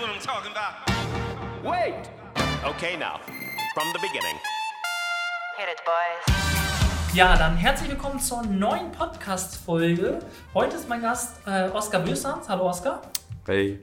[0.00, 0.88] what I'm talking about.
[1.62, 2.08] Wait!
[2.64, 3.20] Okay, now,
[3.74, 4.36] from the beginning.
[5.58, 7.14] Hit it, boys.
[7.14, 10.20] Ja, dann herzlich willkommen zur neuen Podcast-Folge.
[10.54, 12.48] Heute ist mein Gast äh, Oskar Bösans.
[12.48, 13.02] Hallo Oskar.
[13.46, 13.80] Hey.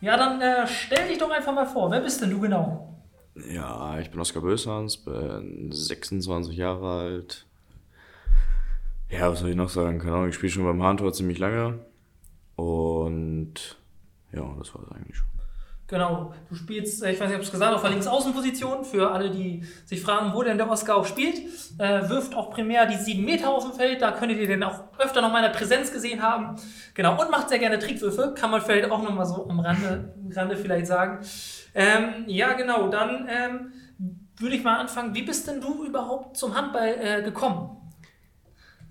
[0.00, 1.88] Ja, dann äh, stell dich doch einfach mal vor.
[1.92, 3.00] Wer bist denn du genau?
[3.48, 7.46] Ja, ich bin Oskar Böshans, bin 26 Jahre alt.
[9.08, 10.00] Ja, was soll ich noch sagen?
[10.00, 11.78] Keine Ahnung, ich spiele schon beim Handtor ziemlich lange.
[12.56, 13.76] Und
[14.32, 15.28] ja, das war es eigentlich schon.
[15.92, 18.82] Genau, du spielst, äh, ich weiß nicht, ob es gesagt auf der Linksaußenposition.
[18.82, 21.38] Für alle, die sich fragen, wo denn der Oskar auch spielt.
[21.76, 24.00] Äh, wirft auch primär die 7 Meter auf dem Feld.
[24.00, 26.56] Da könntet ihr den auch öfter noch mal in der Präsenz gesehen haben.
[26.94, 28.32] Genau, und macht sehr gerne Trickwürfe.
[28.34, 31.18] Kann man vielleicht auch noch mal so am Rande, Rande vielleicht sagen.
[31.74, 33.72] Ähm, ja, genau, dann ähm,
[34.38, 35.14] würde ich mal anfangen.
[35.14, 37.81] Wie bist denn du überhaupt zum Handball äh, gekommen?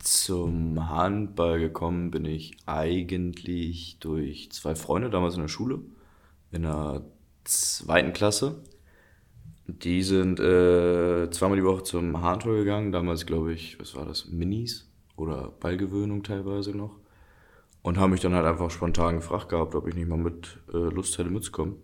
[0.04, 5.80] Zum Handball gekommen bin ich eigentlich durch zwei Freunde damals in der Schule,
[6.52, 7.04] in der
[7.44, 8.63] zweiten Klasse.
[9.68, 14.27] Die sind äh, zweimal die Woche zum Handball gegangen, damals glaube ich, was war das,
[14.27, 16.96] Minis oder Ballgewöhnung teilweise noch.
[17.84, 20.77] Und haben mich dann halt einfach spontan gefragt gehabt, ob ich nicht mal mit äh,
[20.77, 21.76] Lust hätte mitzukommen.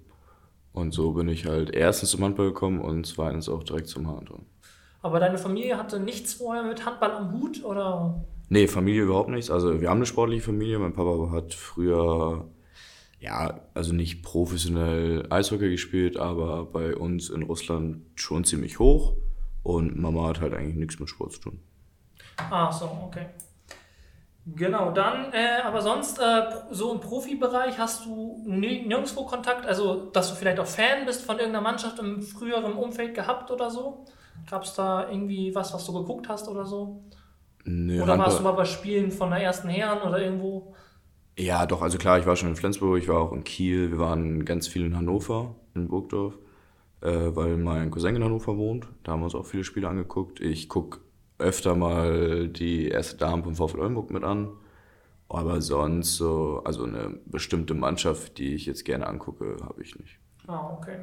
[0.73, 4.41] Und so bin ich halt erstens zum Handball gekommen und zweitens auch direkt zum Handball.
[5.07, 8.23] Aber deine Familie hatte nichts vorher mit Handball am Hut oder?
[8.49, 9.49] Nee, Familie überhaupt nichts.
[9.49, 10.79] Also wir haben eine sportliche Familie.
[10.79, 12.45] Mein Papa hat früher,
[13.21, 19.13] ja, also nicht professionell Eishockey gespielt, aber bei uns in Russland schon ziemlich hoch.
[19.63, 21.59] Und Mama hat halt eigentlich nichts mit Sport zu tun.
[22.49, 23.27] Ah, so, okay.
[24.55, 26.41] Genau, dann, äh, aber sonst, äh,
[26.71, 31.23] so im Profibereich hast du nir- nirgendwo Kontakt, also dass du vielleicht auch Fan bist
[31.25, 34.05] von irgendeiner Mannschaft im früheren Umfeld gehabt oder so?
[34.49, 37.03] Gab es da irgendwie was, was du geguckt hast oder so?
[37.65, 40.75] Nee, Oder warst du mal bei Spielen von der ersten Herren oder irgendwo?
[41.37, 43.99] Ja, doch, also klar, ich war schon in Flensburg, ich war auch in Kiel, wir
[43.99, 46.33] waren ganz viel in Hannover, in Burgdorf,
[47.01, 48.87] äh, weil mein Cousin in Hannover wohnt.
[49.03, 50.41] Da haben wir uns auch viele Spiele angeguckt.
[50.41, 51.01] Ich guck
[51.39, 54.49] öfter mal die erste Dame vom VfL Oldenburg mit an.
[55.29, 60.19] Aber sonst so, also eine bestimmte Mannschaft, die ich jetzt gerne angucke, habe ich nicht.
[60.47, 60.97] Ah, okay.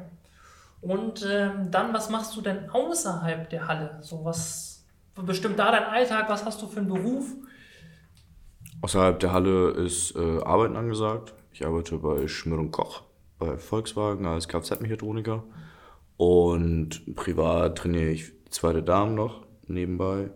[0.85, 3.97] Und ähm, dann, was machst du denn außerhalb der Halle?
[4.01, 4.85] So was
[5.15, 6.29] bestimmt da dein Alltag?
[6.29, 7.25] Was hast du für einen Beruf?
[8.81, 11.33] Außerhalb der Halle ist äh, Arbeiten angesagt.
[11.51, 13.01] Ich arbeite bei Schmidt und Koch,
[13.39, 15.43] bei Volkswagen als Kfz-Mechatroniker.
[16.17, 20.29] Und privat trainiere ich zweite Dame noch nebenbei.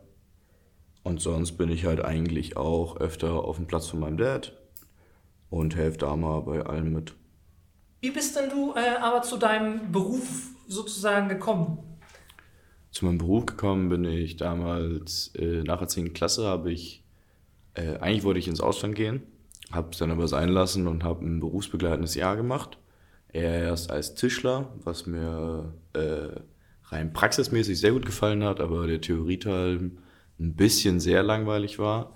[1.04, 4.58] Und sonst bin ich halt eigentlich auch öfter auf dem Platz von meinem Dad
[5.52, 7.14] und helfe da mal bei allem mit.
[8.02, 11.80] Wie bist denn du äh, aber zu deinem Beruf sozusagen gekommen?
[12.92, 16.14] Zu meinem Beruf gekommen bin ich damals, äh, nach der 10.
[16.14, 17.04] Klasse habe ich,
[17.74, 19.24] äh, eigentlich wollte ich ins Ausland gehen,
[19.72, 22.78] habe es dann aber sein lassen und habe ein berufsbegleitendes Jahr gemacht.
[23.32, 26.40] Erst als Tischler, was mir äh,
[26.86, 29.92] rein praxismäßig sehr gut gefallen hat, aber der Theorieteil
[30.40, 32.16] ein bisschen sehr langweilig war.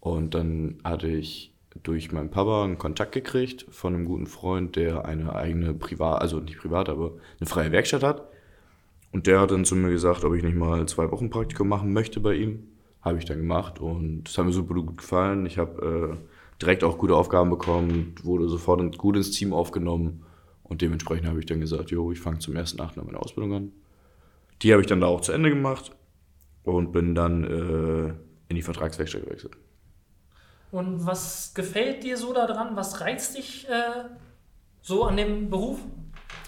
[0.00, 5.04] Und dann hatte ich durch meinen Papa einen Kontakt gekriegt von einem guten Freund, der
[5.04, 8.28] eine eigene Privat, also nicht privat, aber eine freie Werkstatt hat.
[9.12, 11.92] Und der hat dann zu mir gesagt, ob ich nicht mal zwei Wochen Praktikum machen
[11.92, 12.68] möchte bei ihm.
[13.00, 15.46] Habe ich dann gemacht und es hat mir super gut gefallen.
[15.46, 20.24] Ich habe äh, direkt auch gute Aufgaben bekommen, wurde sofort gut ins Team aufgenommen
[20.64, 23.02] und dementsprechend habe ich dann gesagt, jo, ich fange zum 1.8.
[23.04, 23.72] meine Ausbildung an.
[24.62, 25.92] Die habe ich dann da auch zu Ende gemacht
[26.64, 28.08] und bin dann äh,
[28.48, 29.56] in die Vertragswerkstatt gewechselt.
[30.70, 32.76] Und was gefällt dir so daran?
[32.76, 34.04] Was reizt dich äh,
[34.82, 35.80] so an dem Beruf?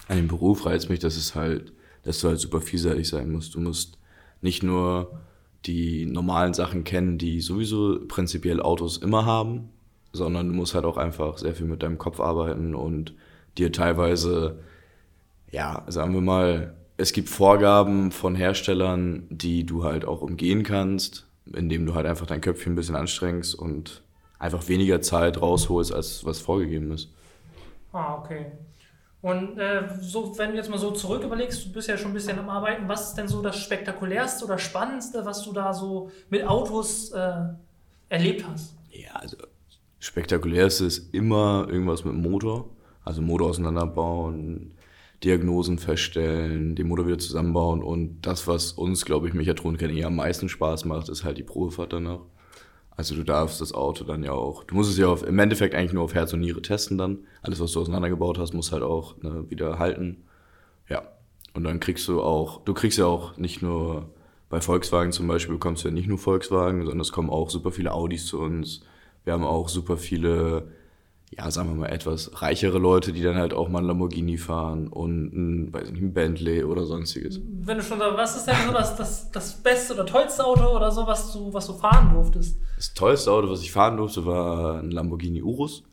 [0.07, 1.73] An dem Beruf reizt mich, dass es halt,
[2.03, 3.55] dass du halt super vielseitig sein musst.
[3.55, 3.97] Du musst
[4.41, 5.19] nicht nur
[5.65, 9.69] die normalen Sachen kennen, die sowieso prinzipiell Autos immer haben,
[10.13, 13.13] sondern du musst halt auch einfach sehr viel mit deinem Kopf arbeiten und
[13.57, 14.59] dir teilweise,
[15.51, 21.27] ja, sagen wir mal, es gibt Vorgaben von Herstellern, die du halt auch umgehen kannst,
[21.51, 24.03] indem du halt einfach dein Köpfchen ein bisschen anstrengst und
[24.41, 27.09] einfach weniger Zeit rausholst, als was vorgegeben ist.
[27.93, 28.47] Ah, okay.
[29.21, 32.15] Und äh, so, wenn du jetzt mal so zurück überlegst, du bist ja schon ein
[32.15, 36.09] bisschen am Arbeiten, was ist denn so das spektakulärste oder spannendste, was du da so
[36.31, 37.33] mit Autos äh,
[38.09, 38.75] erlebt hast?
[38.89, 39.37] Ja, also
[39.99, 42.67] spektakulärste ist immer irgendwas mit dem Motor.
[43.05, 44.73] Also Motor auseinanderbauen,
[45.23, 50.15] Diagnosen feststellen, den Motor wieder zusammenbauen und das, was uns, glaube ich, Mechatronikern eher am
[50.15, 52.21] meisten Spaß macht, ist halt die Probefahrt danach.
[53.01, 55.73] Also du darfst das Auto dann ja auch, du musst es ja auf, im Endeffekt
[55.73, 57.25] eigentlich nur auf Herz und Niere testen dann.
[57.41, 60.23] Alles, was du auseinandergebaut hast, muss halt auch ne, wieder halten.
[60.87, 61.01] Ja,
[61.55, 64.11] und dann kriegst du auch, du kriegst ja auch nicht nur,
[64.49, 67.71] bei Volkswagen zum Beispiel bekommst du ja nicht nur Volkswagen, sondern es kommen auch super
[67.71, 68.81] viele Audis zu uns.
[69.23, 70.67] Wir haben auch super viele
[71.31, 74.89] ja, sagen wir mal, etwas reichere Leute, die dann halt auch mal ein Lamborghini fahren
[74.89, 77.39] und ein, weiß nicht, ein Bentley oder sonstiges.
[77.45, 80.75] Wenn du schon da, was ist denn so das, das, das beste oder tollste Auto
[80.75, 82.57] oder so, was du, was du fahren durftest?
[82.75, 85.83] Das tollste Auto, was ich fahren durfte, war ein Lamborghini Urus,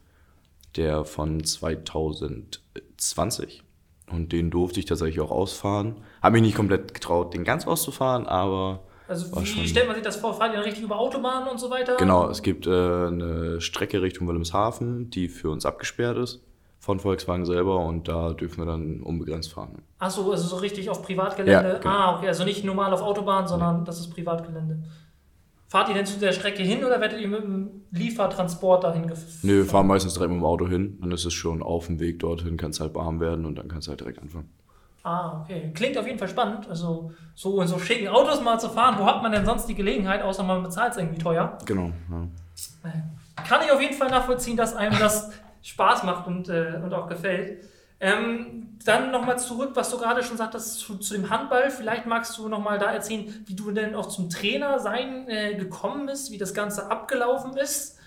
[0.75, 3.62] der von 2020.
[4.11, 5.99] Und den durfte ich tatsächlich auch ausfahren.
[6.20, 9.97] Habe mich nicht komplett getraut, den ganz auszufahren, aber Also War wie schon- stellt man
[9.97, 10.35] sich das vor?
[10.35, 11.97] Fahrt ihr dann richtig über Autobahnen und so weiter?
[11.97, 16.43] Genau, es gibt äh, eine Strecke Richtung Wilhelmshaven, die für uns abgesperrt ist
[16.79, 19.83] von Volkswagen selber und da dürfen wir dann unbegrenzt fahren.
[19.99, 21.53] Achso, also so richtig auf Privatgelände.
[21.69, 21.91] Ja, genau.
[21.91, 24.79] Ah, okay, also nicht normal auf Autobahn, sondern das ist Privatgelände.
[25.67, 29.27] Fahrt ihr denn zu der Strecke hin oder werdet ihr mit dem Liefertransport dahin gefahren?
[29.43, 31.99] Nee, wir fahren meistens direkt mit dem Auto hin, dann ist es schon auf dem
[32.01, 34.49] Weg dorthin, kann es halt warm werden und dann kannst du halt direkt anfangen.
[35.09, 35.73] Ah, okay.
[35.75, 36.69] Klingt auf jeden Fall spannend.
[36.69, 39.75] Also so in so schicken Autos mal zu fahren, wo hat man denn sonst die
[39.75, 41.57] Gelegenheit, außer man bezahlt es irgendwie teuer?
[41.65, 42.29] Genau, ja.
[43.49, 45.31] Kann ich auf jeden Fall nachvollziehen, dass einem das
[45.63, 47.65] Spaß macht und, äh, und auch gefällt.
[48.01, 51.71] Ähm, dann nochmal zurück, was du gerade schon sagtest, zu, zu dem Handball.
[51.71, 56.05] Vielleicht magst du nochmal da erzählen, wie du denn auch zum Trainer sein äh, gekommen
[56.05, 57.99] bist, wie das Ganze abgelaufen ist.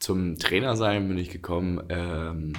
[0.00, 1.82] Zum Trainer sein bin ich gekommen.
[1.88, 2.52] Ähm,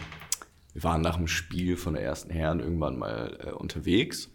[0.76, 4.30] wir waren nach dem Spiel von der ersten Herren irgendwann mal äh, unterwegs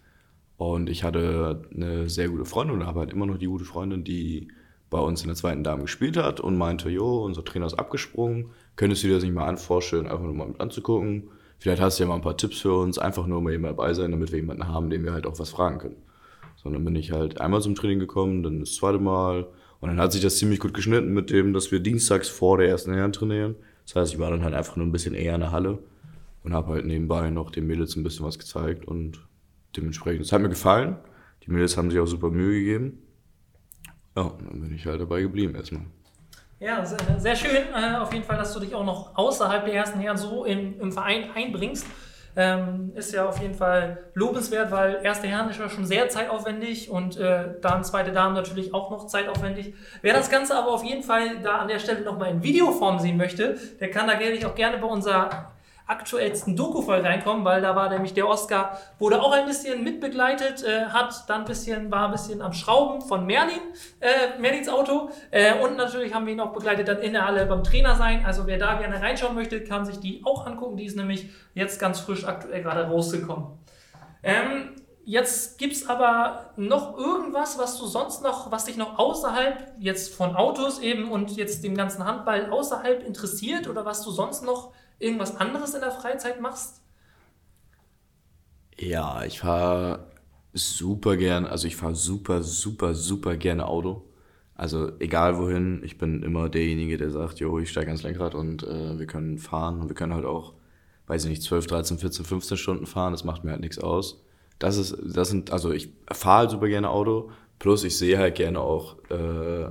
[0.56, 4.04] und ich hatte eine sehr gute Freundin und habe halt immer noch die gute Freundin,
[4.04, 4.48] die
[4.88, 8.52] bei uns in der zweiten Dame gespielt hat und meinte, jo, unser Trainer ist abgesprungen,
[8.75, 11.28] könntest du dir das nicht mal an vorstellen, einfach nur mal mit anzugucken.
[11.58, 13.92] Vielleicht hast du ja mal ein paar Tipps für uns, einfach nur mal jemand dabei
[13.92, 15.96] sein, damit wir jemanden haben, den wir halt auch was fragen können.
[16.56, 19.46] So, dann bin ich halt einmal zum Training gekommen, dann das zweite Mal.
[19.81, 22.69] Und dann hat sich das ziemlich gut geschnitten mit dem, dass wir dienstags vor der
[22.69, 23.56] ersten Herren trainieren.
[23.84, 25.78] Das heißt, ich war dann halt einfach nur ein bisschen eher in der Halle
[26.42, 29.20] und habe halt nebenbei noch den Mädels ein bisschen was gezeigt und
[29.76, 30.96] dementsprechend, es hat mir gefallen.
[31.44, 32.98] Die Mädels haben sich auch super Mühe gegeben.
[34.16, 35.84] Ja, und dann bin ich halt dabei geblieben erstmal.
[36.58, 37.62] Ja, sehr, sehr schön.
[37.75, 40.78] Äh, auf jeden Fall, dass du dich auch noch außerhalb der ersten Herren so im,
[40.78, 41.87] im Verein einbringst.
[42.37, 46.88] Ähm, ist ja auf jeden Fall lobenswert, weil erste Herren ist ja schon sehr zeitaufwendig
[46.88, 49.75] und äh, dann zweite Damen natürlich auch noch zeitaufwendig.
[50.02, 53.16] Wer das Ganze aber auf jeden Fall da an der Stelle nochmal in Videoform sehen
[53.16, 55.50] möchte, der kann da gerne auch gerne bei unserer
[55.90, 60.87] aktuellsten Doku-Folge reinkommen, weil da war nämlich der Oscar, wurde auch ein bisschen mitbegleitet, äh,
[60.87, 63.60] hat dann ein bisschen, war ein bisschen am Schrauben von Merlin,
[63.98, 67.44] äh, Merlins Auto äh, und natürlich haben wir ihn auch begleitet dann in der Halle
[67.46, 68.25] beim Trainer sein.
[68.25, 70.76] Also wer da gerne reinschauen möchte, kann sich die auch angucken.
[70.76, 73.58] Die ist nämlich jetzt ganz frisch aktuell gerade rausgekommen.
[74.22, 79.75] Ähm, jetzt gibt es aber noch irgendwas, was du sonst noch, was dich noch außerhalb
[79.79, 84.44] jetzt von Autos eben und jetzt dem ganzen Handball außerhalb interessiert oder was du sonst
[84.44, 86.81] noch irgendwas anderes in der Freizeit machst?
[88.79, 90.06] Ja, ich fahre
[90.52, 94.06] super gern, also ich fahre super, super, super gerne Auto.
[94.55, 98.62] Also egal wohin, ich bin immer derjenige, der sagt, jo, ich steige ans Lenkrad und
[98.62, 100.55] äh, wir können fahren und wir können halt auch,
[101.06, 104.23] weiß ich nicht, 12, 13, 14, 15 Stunden fahren, das macht mir halt nichts aus.
[104.61, 108.37] Das ist, das sind, also ich fahre halt super gerne Auto, plus ich sehe halt
[108.37, 109.69] gerne auch äh,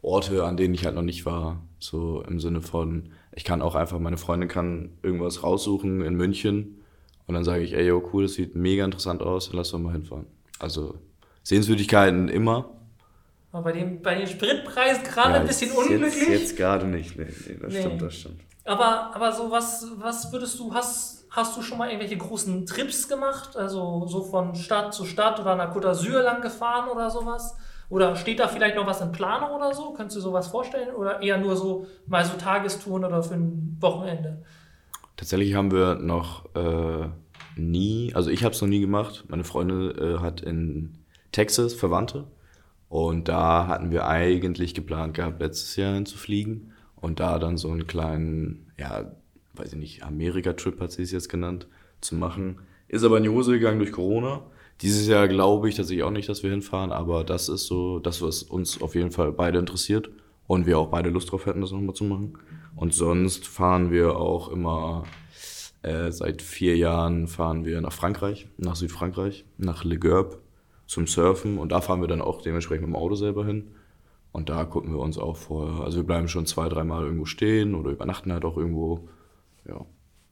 [0.00, 1.60] Orte, an denen ich halt noch nicht war.
[1.78, 6.82] So im Sinne von, ich kann auch einfach, meine Freundin kann irgendwas raussuchen in München
[7.26, 9.78] und dann sage ich, ey, yo, cool, das sieht mega interessant aus, dann lass doch
[9.78, 10.26] mal hinfahren.
[10.58, 10.94] Also
[11.42, 12.70] Sehenswürdigkeiten immer.
[13.52, 16.28] Aber bei, dem, bei den Spritpreisen gerade ein bisschen unglücklich.
[16.28, 17.80] Jetzt, jetzt gerade nicht, nee, nee, das Nee.
[17.80, 18.40] stimmt, das stimmt.
[18.64, 23.08] Aber, aber so was, was würdest du, hast, hast du schon mal irgendwelche großen Trips
[23.08, 23.56] gemacht?
[23.56, 27.56] Also so von Stadt zu Stadt oder nach Côte d'Azur lang gefahren oder sowas?
[27.90, 29.92] Oder steht da vielleicht noch was in Planung oder so?
[29.92, 30.94] Könntest du sowas vorstellen?
[30.94, 34.42] Oder eher nur so mal so Tagestouren oder für ein Wochenende?
[35.16, 37.08] Tatsächlich haben wir noch äh,
[37.56, 39.24] nie, also ich habe es noch nie gemacht.
[39.28, 40.98] Meine Freundin äh, hat in
[41.32, 42.28] Texas Verwandte
[42.88, 47.88] und da hatten wir eigentlich geplant gehabt, letztes Jahr hinzufliegen und da dann so einen
[47.88, 49.12] kleinen, ja,
[49.56, 51.66] weiß ich nicht, Amerika-Trip hat sie es jetzt genannt,
[52.00, 52.58] zu machen.
[52.88, 54.42] Ist aber in die Hose gegangen durch Corona.
[54.80, 58.22] Dieses Jahr glaube ich tatsächlich auch nicht, dass wir hinfahren, aber das ist so das,
[58.22, 60.10] was uns auf jeden Fall beide interessiert
[60.46, 62.38] und wir auch beide Lust drauf hätten, das nochmal zu machen.
[62.76, 65.04] Und sonst fahren wir auch immer,
[65.82, 70.38] äh, seit vier Jahren fahren wir nach Frankreich, nach Südfrankreich, nach Le Gerbe
[70.86, 73.68] zum Surfen und da fahren wir dann auch dementsprechend mit dem Auto selber hin.
[74.32, 77.76] Und da gucken wir uns auch vorher, also wir bleiben schon zwei, dreimal irgendwo stehen
[77.76, 79.08] oder übernachten halt auch irgendwo.
[79.66, 79.84] Ja.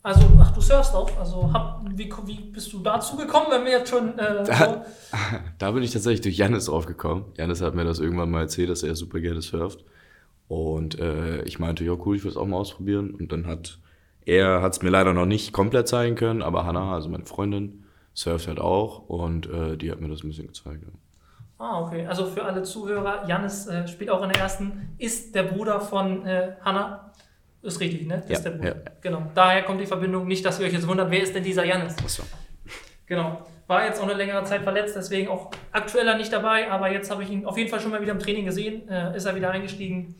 [0.02, 1.10] Also, ach, du surfst auch.
[1.18, 4.52] Also, hab, wie, wie bist du dazu gekommen, wenn wir jetzt schon äh, so,
[5.58, 7.26] Da bin ich tatsächlich durch Janis drauf gekommen.
[7.36, 9.84] Janis hat mir das irgendwann mal erzählt, dass er super gerne surft.
[10.48, 13.12] Und äh, ich meinte, ja cool, ich will es auch mal ausprobieren.
[13.12, 13.78] Und dann hat
[14.24, 17.84] er hat es mir leider noch nicht komplett zeigen können, aber Hannah, also meine Freundin,
[18.14, 20.82] surft halt auch und äh, die hat mir das ein bisschen gezeigt.
[20.82, 20.92] Ja.
[21.58, 22.06] Ah, okay.
[22.06, 26.26] Also für alle Zuhörer, Janis äh, spielt auch in der ersten, ist der Bruder von
[26.26, 27.12] äh, Hanna.
[27.62, 28.18] Ist richtig, ne?
[28.22, 28.68] Das Ja, ist der Bruder.
[28.68, 28.90] ja.
[29.00, 29.22] Genau.
[29.34, 30.26] Daher kommt die Verbindung.
[30.26, 31.94] Nicht, dass ihr euch jetzt wundert, wer ist denn dieser Janis?
[32.02, 32.24] Achso.
[33.06, 33.46] Genau.
[33.68, 37.22] War jetzt auch eine längere Zeit verletzt, deswegen auch aktueller nicht dabei, aber jetzt habe
[37.22, 38.88] ich ihn auf jeden Fall schon mal wieder im Training gesehen.
[38.88, 40.16] Äh, ist er wieder eingestiegen.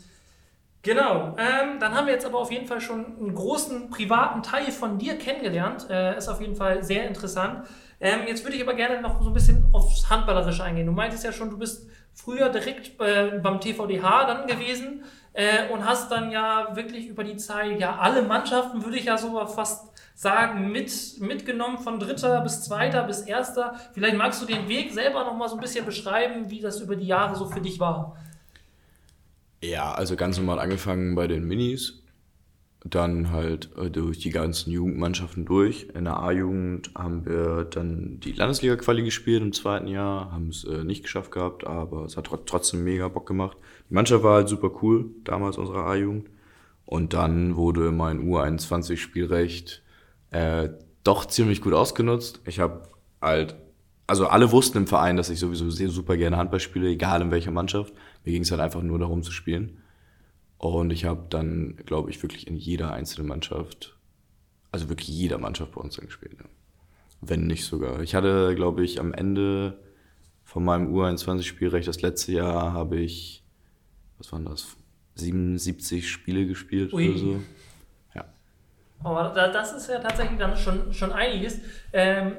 [0.83, 1.37] Genau.
[1.39, 4.99] Ähm, dann haben wir jetzt aber auf jeden Fall schon einen großen privaten Teil von
[4.99, 5.87] dir kennengelernt.
[5.91, 7.67] Äh, ist auf jeden Fall sehr interessant.
[8.01, 10.87] Ähm, jetzt würde ich aber gerne noch so ein bisschen aufs Handballerische eingehen.
[10.87, 15.85] Du meintest ja schon, du bist früher direkt äh, beim TVDH dann gewesen äh, und
[15.85, 19.89] hast dann ja wirklich über die Zeit, ja, alle Mannschaften würde ich ja so fast
[20.15, 23.75] sagen, mit, mitgenommen von dritter bis zweiter bis erster.
[23.93, 26.97] Vielleicht magst du den Weg selber noch mal so ein bisschen beschreiben, wie das über
[26.97, 28.17] die Jahre so für dich war.
[29.63, 32.03] Ja, also ganz normal angefangen bei den Minis,
[32.85, 35.89] dann halt äh, durch die ganzen Jugendmannschaften durch.
[35.95, 40.83] In der A-Jugend haben wir dann die Landesliga-Quali gespielt im zweiten Jahr, haben es äh,
[40.83, 43.57] nicht geschafft gehabt, aber es hat tr- trotzdem mega Bock gemacht.
[43.93, 46.31] Die Mannschaft war halt super cool, damals unsere A-Jugend.
[46.87, 49.83] Und dann wurde mein U21-Spielrecht
[50.31, 50.71] äh,
[51.05, 52.41] doch ziemlich gut ausgenutzt.
[52.47, 52.85] Ich habe
[53.21, 53.55] halt,
[54.07, 57.31] also alle wussten im Verein, dass ich sowieso sehr super gerne Handball spiele, egal in
[57.31, 57.93] welcher Mannschaft.
[58.25, 59.83] Mir ging es halt einfach nur darum zu spielen.
[60.57, 63.99] Und ich habe dann, glaube ich, wirklich in jeder einzelnen Mannschaft,
[64.71, 66.39] also wirklich jeder Mannschaft bei uns dann gespielt.
[66.39, 66.47] Ja.
[67.21, 68.01] Wenn nicht sogar.
[68.01, 69.83] Ich hatte, glaube ich, am Ende
[70.45, 73.42] von meinem U21-Spielrecht das letzte Jahr habe ich,
[74.23, 74.77] was waren das,
[75.17, 77.11] 77 Spiele gespielt Ui.
[77.11, 77.43] oder so.
[78.15, 78.25] Ja.
[79.03, 81.59] Aber da, das ist ja tatsächlich dann schon, schon einiges.
[81.93, 82.37] Ähm,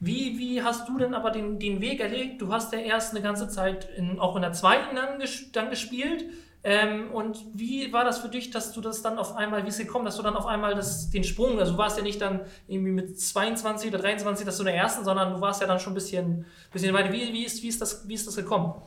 [0.00, 2.42] wie, wie hast du denn aber den, den Weg erlebt?
[2.42, 5.70] Du hast ja erst eine ganze Zeit in, auch in der zweiten dann, ges dann
[5.70, 6.24] gespielt.
[6.64, 9.78] Ähm, und wie war das für dich, dass du das dann auf einmal, wie ist
[9.78, 12.20] es gekommen, dass du dann auf einmal das, den Sprung, also du warst ja nicht
[12.20, 15.68] dann irgendwie mit 22 oder 23, dass du in der ersten, sondern du warst ja
[15.68, 17.12] dann schon ein bisschen, bisschen weiter.
[17.12, 18.82] Wie, wie, ist, wie, ist das, wie ist das gekommen?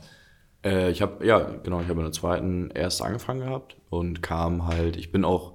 [0.64, 4.66] Äh, ich habe, ja, genau, ich habe in der zweiten erst angefangen gehabt und kam
[4.66, 5.54] halt, ich bin auch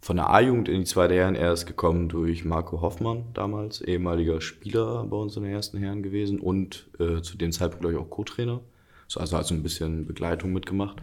[0.00, 5.04] von der A-Jugend in die zweite Herren erst gekommen durch Marco Hoffmann damals, ehemaliger Spieler
[5.04, 8.10] bei uns in der ersten Herren gewesen und äh, zu dem Zeitpunkt, glaube ich, auch
[8.10, 8.60] Co-Trainer.
[9.08, 10.96] So, also hat so ein bisschen Begleitung mitgemacht.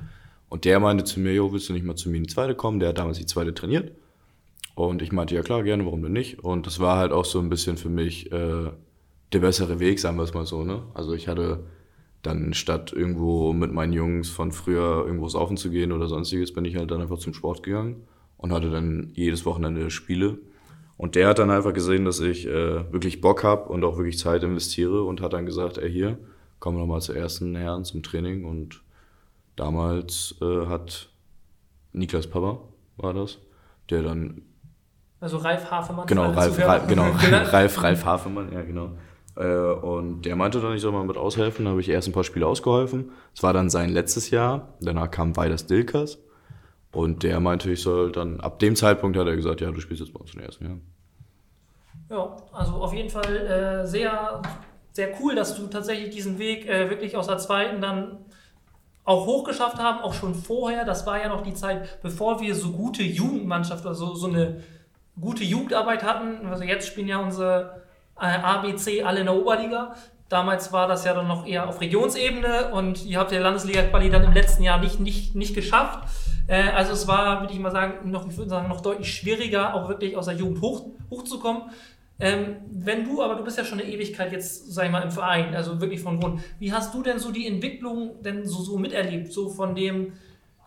[0.49, 2.55] Und der meinte zu mir, jo, willst du nicht mal zu mir in die zweite
[2.55, 2.79] kommen?
[2.79, 3.91] Der hat damals die zweite trainiert.
[4.75, 6.39] Und ich meinte, ja klar, gerne, warum denn nicht?
[6.43, 8.69] Und das war halt auch so ein bisschen für mich äh,
[9.33, 10.63] der bessere Weg, sagen wir es mal so.
[10.63, 10.83] Ne?
[10.93, 11.63] Also ich hatte
[12.21, 16.65] dann statt irgendwo mit meinen Jungs von früher irgendwo saufen zu gehen oder sonstiges, bin
[16.65, 18.03] ich halt dann einfach zum Sport gegangen
[18.37, 20.37] und hatte dann jedes Wochenende Spiele.
[20.97, 24.19] Und der hat dann einfach gesehen, dass ich äh, wirklich Bock habe und auch wirklich
[24.19, 26.19] Zeit investiere und hat dann gesagt, ey hier,
[26.59, 28.45] kommen wir nochmal zur ersten Herren zum Training.
[28.45, 28.81] Und
[29.55, 31.09] damals äh, hat
[31.91, 32.59] Niklas Papa,
[32.97, 33.39] war das,
[33.89, 34.43] der dann
[35.19, 36.05] Also Ralf Hafemann.
[36.05, 36.59] Genau, alle Ralf.
[36.59, 38.91] Ralf, genau, Ralf, Ralf Hafemann, ja genau.
[39.35, 41.65] Äh, und der meinte dann, ich soll mal mit aushelfen.
[41.65, 43.11] Da habe ich erst ein paar Spiele ausgeholfen.
[43.33, 44.73] Es war dann sein letztes Jahr.
[44.81, 46.19] Danach kam Weiders Dilkas.
[46.91, 50.01] Und der meinte, ich soll dann, ab dem Zeitpunkt hat er gesagt, ja, du spielst
[50.01, 50.77] jetzt bei uns der ersten Jahr.
[52.09, 54.41] Ja, also auf jeden Fall äh, sehr,
[54.91, 58.25] sehr cool, dass du tatsächlich diesen Weg äh, wirklich aus der zweiten dann
[59.05, 60.83] auch hochgeschafft haben, auch schon vorher.
[60.83, 64.61] Das war ja noch die Zeit, bevor wir so gute Jugendmannschaft oder so, so eine
[65.19, 66.45] gute Jugendarbeit hatten.
[66.45, 67.81] Also jetzt spielen ja unsere
[68.29, 69.95] ABC alle in der Oberliga.
[70.29, 74.23] Damals war das ja dann noch eher auf Regionsebene und ihr habt ja Landesliga-Quali dann
[74.23, 76.07] im letzten Jahr nicht, nicht, nicht geschafft.
[76.47, 79.89] Äh, also es war, würde ich mal sagen, noch, ich sagen, noch deutlich schwieriger, auch
[79.89, 81.63] wirklich aus der Jugend hoch, hochzukommen.
[82.19, 85.11] Ähm, wenn du, aber du bist ja schon eine Ewigkeit jetzt, sag ich mal, im
[85.11, 86.41] Verein, also wirklich von Grund.
[86.59, 89.33] Wie hast du denn so die Entwicklung denn so, so miterlebt?
[89.33, 90.13] So von dem,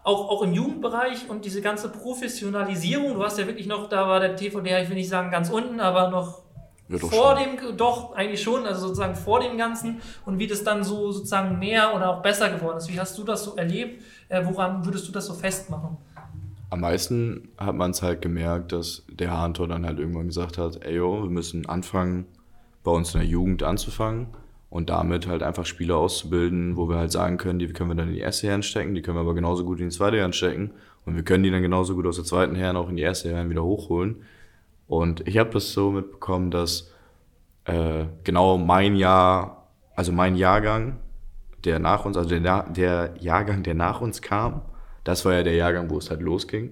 [0.03, 3.15] auch, auch im Jugendbereich und diese ganze Professionalisierung.
[3.15, 5.81] Du hast ja wirklich noch, da war der TVD, ich will nicht sagen ganz unten,
[5.81, 6.44] aber noch
[6.89, 7.57] Ja, doch vor schon.
[7.57, 11.59] dem, doch, eigentlich schon, also sozusagen vor dem Ganzen und wie das dann so sozusagen
[11.59, 12.93] mehr oder auch besser geworden ist.
[12.93, 14.03] Wie hast du das so erlebt?
[14.29, 15.97] Äh, woran würdest du das so festmachen?
[16.71, 20.85] Am meisten hat man es halt gemerkt, dass der Hahntor dann halt irgendwann gesagt hat,
[20.85, 22.27] ey yo, wir müssen anfangen,
[22.83, 24.29] bei uns in der Jugend anzufangen
[24.71, 28.09] und damit halt einfach Spieler auszubilden, wo wir halt sagen können, die können wir dann
[28.09, 30.33] in die erste Herren stecken, die können wir aber genauso gut in die zweite Herren
[30.33, 30.73] stecken
[31.07, 33.31] und wir können die dann genauso gut aus der zweiten Herren auch in die erste
[33.31, 34.25] Herren wieder hochholen.
[34.87, 36.93] Und ich habe das so mitbekommen, dass
[37.65, 40.99] äh, genau mein Jahr, also mein Jahrgang,
[41.65, 44.63] der nach uns, also der, der Jahrgang, der nach uns kam,
[45.05, 46.71] das war ja der Jahrgang, wo es halt losging.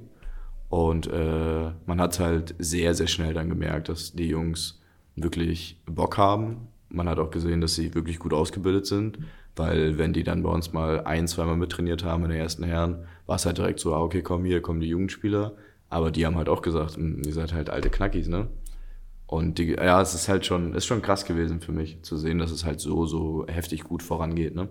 [0.68, 4.80] Und äh, man hat halt sehr, sehr schnell dann gemerkt, dass die Jungs
[5.16, 6.68] wirklich Bock haben.
[6.88, 9.18] Man hat auch gesehen, dass sie wirklich gut ausgebildet sind,
[9.54, 13.04] weil wenn die dann bei uns mal ein, zweimal mittrainiert haben in den ersten Herren,
[13.26, 15.52] war es halt direkt so, ah, okay, komm, hier kommen die Jugendspieler.
[15.92, 18.48] Aber die haben halt auch gesagt, "Hm, ihr seid halt alte Knackis, ne?
[19.26, 22.38] Und die, ja, es ist halt schon, ist schon krass gewesen für mich zu sehen,
[22.38, 24.68] dass es halt so, so heftig gut vorangeht, ne?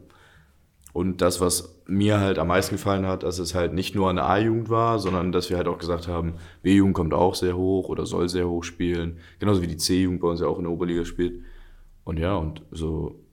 [0.93, 4.23] Und das, was mir halt am meisten gefallen hat, dass es halt nicht nur eine
[4.23, 8.05] A-Jugend war, sondern dass wir halt auch gesagt haben, B-Jugend kommt auch sehr hoch oder
[8.07, 9.19] soll sehr hoch spielen.
[9.39, 11.43] Genauso wie die C-Jugend bei uns ja auch in der Oberliga spielt.
[12.03, 13.23] Und ja, und so,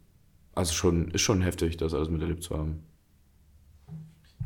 [0.54, 2.84] also schon, ist schon heftig, das alles miterlebt zu haben.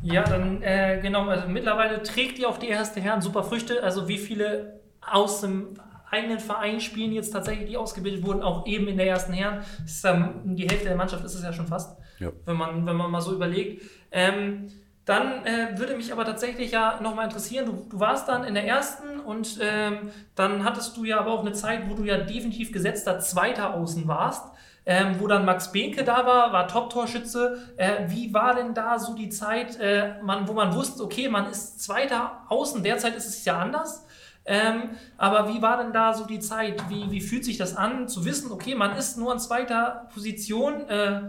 [0.03, 3.81] Ja, dann äh, genau, also mittlerweile trägt ihr auch die erste Herren super Früchte.
[3.83, 5.75] Also wie viele aus dem
[6.11, 9.63] eigenen Verein spielen jetzt tatsächlich, die ausgebildet wurden, auch eben in der ersten Herren.
[9.83, 12.31] Ist, ähm, die Hälfte der Mannschaft ist es ja schon fast, Ja.
[12.45, 13.83] wenn, man, wenn man mal so überlegt.
[14.11, 14.67] Ähm,
[15.05, 18.65] dann äh, würde mich aber tatsächlich ja nochmal interessieren, du, du warst dann in der
[18.65, 22.71] ersten und ähm, dann hattest du ja aber auch eine Zeit, wo du ja definitiv
[22.71, 24.45] gesetzter Zweiter Außen warst.
[24.85, 27.57] Ähm, wo dann Max Behnke da war, war Top-Torschütze.
[27.77, 31.49] Äh, wie war denn da so die Zeit, äh, man, wo man wusste, okay, man
[31.49, 34.05] ist Zweiter Außen, derzeit ist es ja anders.
[34.45, 36.89] Ähm, aber wie war denn da so die Zeit?
[36.89, 40.81] Wie, wie fühlt sich das an, zu wissen, okay, man ist nur in zweiter Position?
[40.89, 41.21] Äh,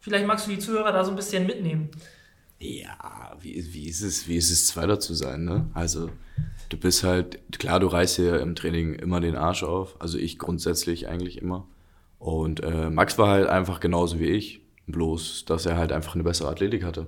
[0.00, 1.90] vielleicht magst du die Zuhörer da so ein bisschen mitnehmen.
[2.58, 5.66] Ja, wie, wie, ist es, wie ist es, Zweiter zu sein, ne?
[5.74, 6.10] Also,
[6.68, 10.00] du bist halt, klar, du reißt dir im Training immer den Arsch auf.
[10.00, 11.66] Also ich grundsätzlich eigentlich immer.
[12.24, 14.62] Und äh, Max war halt einfach genauso wie ich.
[14.86, 17.06] Bloß, dass er halt einfach eine bessere Athletik hatte.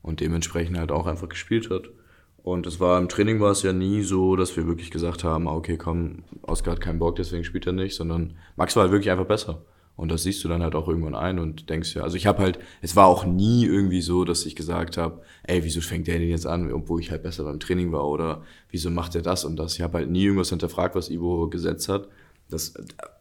[0.00, 1.90] Und dementsprechend halt auch einfach gespielt hat.
[2.38, 5.48] Und es war im Training war es ja nie so, dass wir wirklich gesagt haben,
[5.48, 8.92] ah, okay, komm, Oskar hat keinen Bock, deswegen spielt er nicht, sondern Max war halt
[8.92, 9.60] wirklich einfach besser.
[9.96, 12.42] Und das siehst du dann halt auch irgendwann ein und denkst ja, also ich habe
[12.42, 16.18] halt, es war auch nie irgendwie so, dass ich gesagt habe, ey, wieso fängt der
[16.18, 19.44] denn jetzt an, obwohl ich halt besser beim Training war oder wieso macht er das
[19.44, 19.74] und das.
[19.74, 22.08] Ich habe halt nie irgendwas hinterfragt, was Ivo gesetzt hat.
[22.50, 22.74] Das,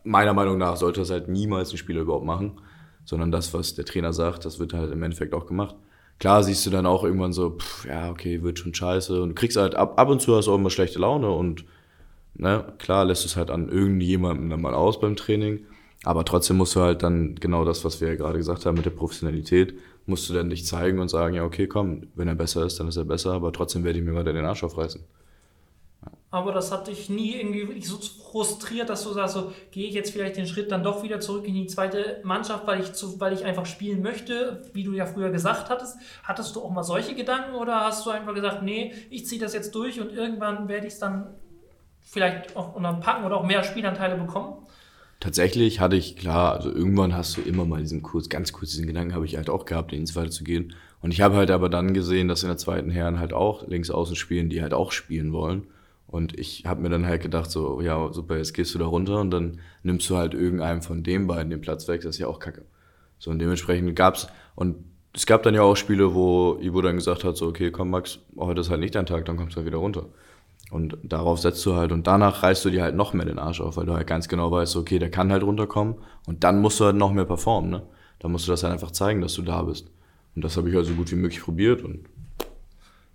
[0.03, 2.59] meiner Meinung nach sollte das halt niemals ein Spieler überhaupt machen,
[3.05, 5.75] sondern das, was der Trainer sagt, das wird halt im Endeffekt auch gemacht.
[6.19, 9.35] Klar siehst du dann auch irgendwann so, pff, ja, okay, wird schon scheiße und du
[9.35, 11.65] kriegst halt ab, ab und zu hast du auch immer schlechte Laune und
[12.35, 15.65] ne, klar lässt es halt an irgendjemandem dann mal aus beim Training,
[16.03, 18.85] aber trotzdem musst du halt dann genau das, was wir ja gerade gesagt haben mit
[18.85, 19.73] der Professionalität,
[20.05, 22.87] musst du dann nicht zeigen und sagen, ja, okay, komm, wenn er besser ist, dann
[22.87, 25.01] ist er besser, aber trotzdem werde ich mir weiter den Arsch aufreißen.
[26.33, 27.99] Aber das hat dich nie irgendwie wirklich so
[28.31, 31.47] frustriert, dass du sagst, so gehe ich jetzt vielleicht den Schritt dann doch wieder zurück
[31.47, 35.05] in die zweite Mannschaft, weil ich, zu, weil ich einfach spielen möchte, wie du ja
[35.05, 35.95] früher gesagt hattest.
[36.23, 39.53] Hattest du auch mal solche Gedanken oder hast du einfach gesagt, nee, ich ziehe das
[39.53, 41.35] jetzt durch und irgendwann werde ich es dann
[42.01, 44.55] vielleicht auch packen oder auch mehr Spielanteile bekommen?
[45.19, 48.87] Tatsächlich hatte ich, klar, also irgendwann hast du immer mal diesen kurz, ganz kurz diesen
[48.87, 50.73] Gedanken habe ich halt auch gehabt, ins zweite zu gehen.
[50.99, 53.91] Und ich habe halt aber dann gesehen, dass in der zweiten Herren halt auch links
[53.91, 55.67] außen spielen, die halt auch spielen wollen.
[56.13, 59.19] Und ich habe mir dann halt gedacht, so, ja, super, jetzt gehst du da runter
[59.19, 62.27] und dann nimmst du halt irgendeinem von den beiden den Platz weg, das ist ja
[62.27, 62.65] auch kacke.
[63.17, 64.75] So, und dementsprechend gab's, und
[65.13, 68.19] es gab dann ja auch Spiele, wo Ivo dann gesagt hat, so, okay, komm Max,
[68.37, 70.05] heute ist halt nicht dein Tag, dann kommst du halt wieder runter.
[70.69, 73.59] Und darauf setzt du halt, und danach reißt du dir halt noch mehr den Arsch
[73.59, 75.95] auf, weil du halt ganz genau weißt, okay, der kann halt runterkommen
[76.27, 77.87] und dann musst du halt noch mehr performen, ne?
[78.19, 79.89] Dann musst du das halt einfach zeigen, dass du da bist.
[80.35, 82.05] Und das habe ich halt so gut wie möglich probiert und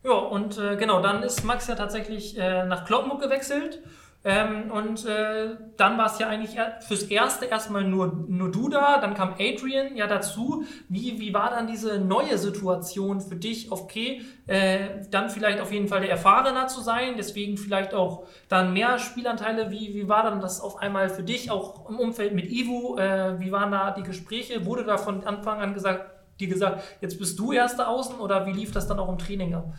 [0.04, 3.80] Ja, und äh, genau, dann ist Max ja tatsächlich äh, nach Kloppenburg gewechselt.
[4.24, 6.56] Ähm, und äh, dann war es ja eigentlich
[6.86, 10.64] fürs Erste erstmal nur, nur du da, dann kam Adrian ja dazu.
[10.88, 13.70] Wie, wie war dann diese neue Situation für dich?
[13.70, 18.72] Okay, äh, dann vielleicht auf jeden Fall der Erfahrener zu sein, deswegen vielleicht auch dann
[18.72, 19.70] mehr Spielanteile.
[19.70, 22.98] Wie, wie war dann das auf einmal für dich, auch im Umfeld mit Ivo?
[22.98, 24.66] Äh, wie waren da die Gespräche?
[24.66, 28.52] Wurde da von Anfang an gesagt, dir gesagt, jetzt bist du erster Außen oder wie
[28.52, 29.74] lief das dann auch im Training ab?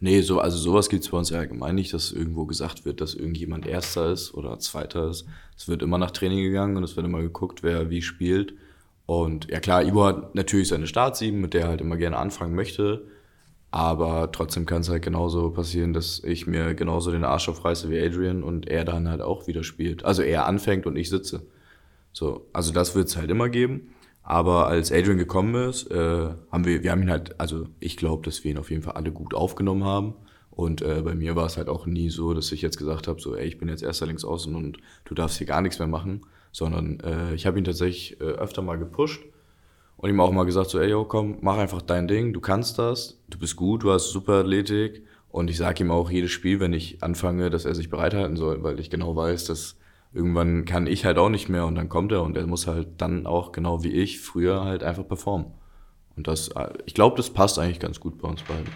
[0.00, 3.14] Nee, so, also sowas gibt's bei uns ja allgemein nicht, dass irgendwo gesagt wird, dass
[3.14, 5.26] irgendjemand Erster ist oder Zweiter ist.
[5.56, 8.54] Es wird immer nach Training gegangen und es wird immer geguckt, wer wie spielt.
[9.06, 12.54] Und ja klar, Ivo hat natürlich seine Startsieben, mit der er halt immer gerne anfangen
[12.54, 13.06] möchte.
[13.70, 18.00] Aber trotzdem kann es halt genauso passieren, dass ich mir genauso den Arsch aufreiße wie
[18.00, 20.04] Adrian und er dann halt auch wieder spielt.
[20.04, 21.42] Also er anfängt und ich sitze.
[22.12, 23.94] So, also das wird's halt immer geben.
[24.30, 28.26] Aber als Adrian gekommen ist, äh, haben wir, wir haben ihn halt, also ich glaube,
[28.26, 30.12] dass wir ihn auf jeden Fall alle gut aufgenommen haben.
[30.50, 33.22] Und äh, bei mir war es halt auch nie so, dass ich jetzt gesagt habe,
[33.22, 35.88] so, ey, ich bin jetzt erster links außen und du darfst hier gar nichts mehr
[35.88, 36.26] machen.
[36.52, 39.22] Sondern äh, ich habe ihn tatsächlich äh, öfter mal gepusht
[39.96, 42.78] und ihm auch mal gesagt, so, ey, yo, komm, mach einfach dein Ding, du kannst
[42.78, 45.06] das, du bist gut, du hast super Athletik.
[45.30, 48.62] Und ich sage ihm auch jedes Spiel, wenn ich anfange, dass er sich bereithalten soll,
[48.62, 49.78] weil ich genau weiß, dass
[50.12, 53.00] irgendwann kann ich halt auch nicht mehr und dann kommt er und er muss halt
[53.00, 55.52] dann auch genau wie ich früher halt einfach performen.
[56.16, 58.66] Und das, äh, ich glaube, das passt eigentlich ganz gut bei uns beiden.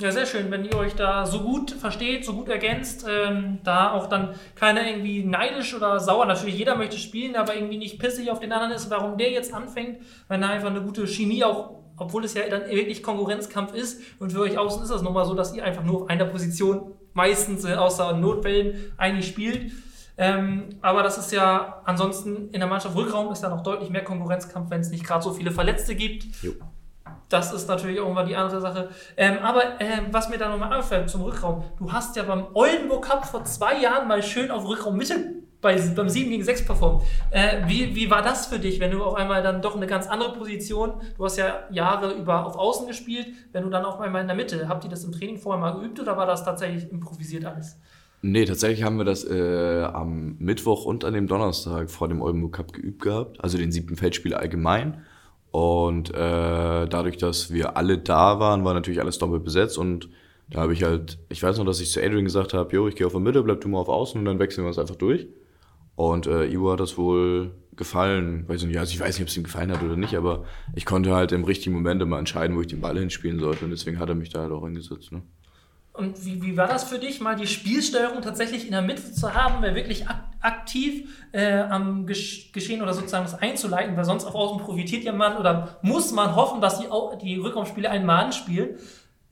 [0.00, 3.90] Ja, sehr schön, wenn ihr euch da so gut versteht, so gut ergänzt, ähm, da
[3.90, 8.30] auch dann keiner irgendwie neidisch oder sauer, natürlich jeder möchte spielen, aber irgendwie nicht pissig
[8.30, 11.80] auf den anderen ist, warum der jetzt anfängt, wenn da einfach eine gute Chemie auch,
[11.96, 15.34] obwohl es ja dann wirklich Konkurrenzkampf ist und für euch außen ist das nochmal so,
[15.34, 19.72] dass ihr einfach nur auf einer Position meistens äh, außer Notfällen eigentlich spielt.
[20.18, 24.02] Ähm, aber das ist ja ansonsten in der Mannschaft Rückraum ist ja noch deutlich mehr
[24.02, 26.42] Konkurrenzkampf, wenn es nicht gerade so viele Verletzte gibt.
[26.42, 26.52] Jo.
[27.28, 28.88] Das ist natürlich irgendwann die andere Sache.
[29.16, 33.04] Ähm, aber ähm, was mir da nochmal auffällt zum Rückraum, du hast ja beim Oldenburg
[33.04, 37.02] Cup vor zwei Jahren mal schön auf Rückraum Mitte bei, beim 7 gegen 6 performt.
[37.30, 40.06] Äh, wie, wie war das für dich, wenn du auf einmal dann doch eine ganz
[40.06, 44.22] andere Position, du hast ja Jahre über auf Außen gespielt, wenn du dann auf einmal
[44.22, 46.90] in der Mitte, habt ihr das im Training vorher mal geübt oder war das tatsächlich
[46.90, 47.78] improvisiert alles?
[48.20, 52.54] Nee, tatsächlich haben wir das äh, am Mittwoch und an dem Donnerstag vor dem Oldenburg
[52.54, 55.04] Cup geübt gehabt, also den siebten Feldspiel allgemein.
[55.52, 56.14] Und äh,
[56.88, 60.08] dadurch, dass wir alle da waren, war natürlich alles doppelt besetzt und
[60.50, 62.96] da habe ich halt, ich weiß noch, dass ich zu Adrian gesagt habe, jo, ich
[62.96, 64.96] gehe auf der Mitte, bleib du mal auf Außen und dann wechseln wir uns einfach
[64.96, 65.28] durch.
[65.94, 68.48] Und äh, Ivo hat das wohl gefallen.
[68.48, 70.86] Weiß nicht, also ich weiß nicht, ob es ihm gefallen hat oder nicht, aber ich
[70.86, 73.98] konnte halt im richtigen Moment immer entscheiden, wo ich den Ball hinspielen sollte und deswegen
[73.98, 75.12] hat er mich da halt auch hingesetzt.
[75.12, 75.22] Ne?
[75.98, 79.34] Und wie, wie war das für dich, mal die Spielsteuerung tatsächlich in der Mitte zu
[79.34, 84.24] haben, weil wirklich ak aktiv äh, am Gesch Geschehen oder sozusagen das einzuleiten, weil sonst
[84.24, 86.86] auf Außen profitiert ja man oder muss man hoffen, dass die,
[87.20, 88.76] die Rückraumspiele einen Mann spielen,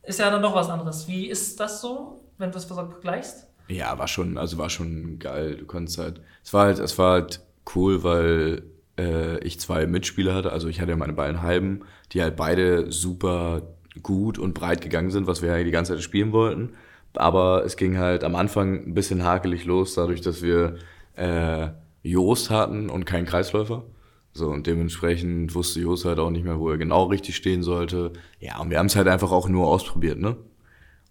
[0.02, 1.07] ist ja dann noch was anderes.
[1.07, 3.46] Wie ist das so, wenn du das vergleichst?
[3.68, 5.59] Ja, war schon, also war schon geil.
[5.59, 7.40] Du konntest halt, es war halt, es war halt
[7.76, 8.64] cool, weil
[8.98, 10.50] äh, ich zwei Mitspieler hatte.
[10.50, 13.62] Also ich hatte ja meine beiden Halben, die halt beide super
[14.02, 16.70] gut und breit gegangen sind, was wir ja die ganze Zeit spielen wollten.
[17.14, 20.76] Aber es ging halt am Anfang ein bisschen hakelig los, dadurch, dass wir
[21.14, 21.68] äh,
[22.02, 23.85] Joost hatten und keinen Kreisläufer.
[24.32, 28.12] So, und dementsprechend wusste Joost halt auch nicht mehr, wo er genau richtig stehen sollte.
[28.38, 30.37] Ja, und wir haben es halt einfach auch nur ausprobiert, ne?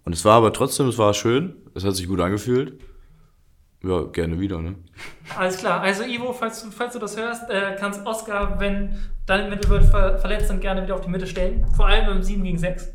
[0.03, 2.79] Und es war aber trotzdem, es war schön, es hat sich gut angefühlt.
[3.85, 4.75] Ja, gerne wieder, ne?
[5.37, 5.81] Alles klar.
[5.81, 10.17] Also Ivo, falls du, falls du das hörst, äh, kannst Oscar, wenn dein Mittelwirt ver
[10.17, 11.67] verletzt sind, gerne wieder auf die Mitte stellen.
[11.75, 12.91] Vor allem im 7 gegen 6.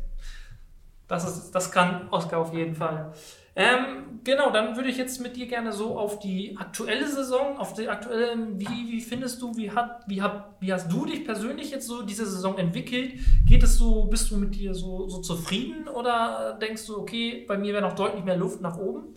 [1.07, 3.13] Das, ist, das kann Oscar auf jeden Fall.
[3.55, 7.73] Ähm, genau, dann würde ich jetzt mit dir gerne so auf die aktuelle Saison, auf
[7.73, 11.71] die aktuelle, wie, wie findest du, wie, hat, wie, hat, wie hast du dich persönlich
[11.71, 13.13] jetzt so diese Saison entwickelt?
[13.45, 17.57] Geht es so, bist du mit dir so, so zufrieden oder denkst du, okay, bei
[17.57, 19.15] mir wäre noch deutlich mehr Luft nach oben?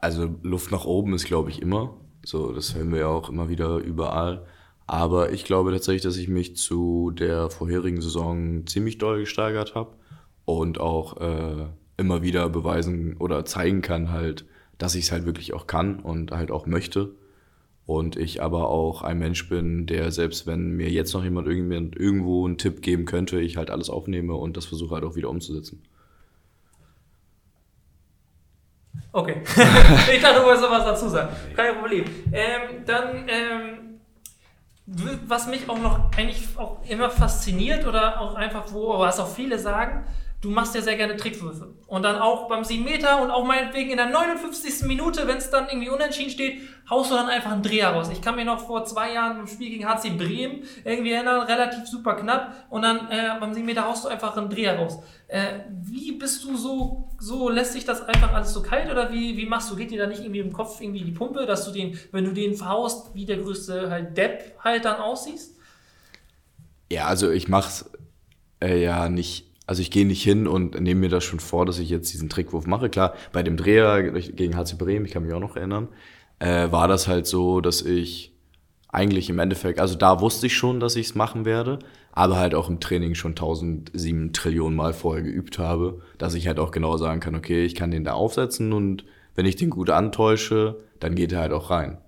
[0.00, 1.96] Also Luft nach oben ist, glaube ich, immer.
[2.24, 4.46] So, das hören wir ja auch immer wieder überall.
[4.86, 9.94] Aber ich glaube tatsächlich, dass ich mich zu der vorherigen Saison ziemlich doll gesteigert habe
[10.44, 14.46] und auch äh, immer wieder beweisen oder zeigen kann halt,
[14.78, 17.14] dass ich es halt wirklich auch kann und halt auch möchte.
[17.86, 22.46] Und ich aber auch ein Mensch bin, der selbst wenn mir jetzt noch jemand irgendwo
[22.46, 25.82] einen Tipp geben könnte, ich halt alles aufnehme und das versuche halt auch wieder umzusetzen.
[29.12, 29.42] Okay.
[30.12, 31.34] ich dachte, du wolltest noch was dazu sagen.
[31.56, 32.04] Kein Problem.
[32.32, 34.00] Ähm, dann, ähm,
[35.26, 39.58] was mich auch noch eigentlich auch immer fasziniert oder auch einfach, wo, was auch viele
[39.58, 40.04] sagen,
[40.40, 41.74] du machst ja sehr gerne Trickwürfe.
[41.86, 44.86] Und dann auch beim 7 Meter und auch meinetwegen in der 59.
[44.86, 48.08] Minute, wenn es dann irgendwie unentschieden steht, haust du dann einfach einen Dreher raus.
[48.10, 51.86] Ich kann mir noch vor zwei Jahren im Spiel gegen HC Bremen irgendwie erinnern, relativ
[51.86, 52.54] super knapp.
[52.70, 55.02] Und dann äh, beim 7 Meter haust du einfach einen Dreher raus.
[55.28, 59.36] Äh, wie bist du so, so lässt sich das einfach alles so kalt oder wie,
[59.36, 59.76] wie machst du?
[59.76, 62.32] Geht dir da nicht irgendwie im Kopf irgendwie die Pumpe, dass du den, wenn du
[62.32, 65.56] den verhaust, wie der größte halt Depp halt dann aussiehst?
[66.90, 67.90] Ja, also ich mach's
[68.62, 71.78] äh, ja nicht also ich gehe nicht hin und nehme mir das schon vor, dass
[71.78, 72.90] ich jetzt diesen Trickwurf mache.
[72.90, 75.88] Klar, bei dem Dreher gegen HC Bremen, ich kann mich auch noch erinnern,
[76.38, 78.34] äh, war das halt so, dass ich
[78.88, 81.78] eigentlich im Endeffekt, also da wusste ich schon, dass ich es machen werde,
[82.12, 86.58] aber halt auch im Training schon 1007 Trillionen Mal vorher geübt habe, dass ich halt
[86.58, 89.04] auch genau sagen kann, okay, ich kann den da aufsetzen und
[89.36, 91.98] wenn ich den gut antäusche, dann geht er halt auch rein.